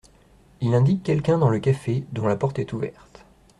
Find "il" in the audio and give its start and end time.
0.61-0.73